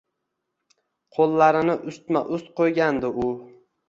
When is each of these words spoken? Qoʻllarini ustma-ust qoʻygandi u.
Qoʻllarini 1.17 1.75
ustma-ust 1.91 2.47
qoʻygandi 2.61 3.13
u. 3.27 3.27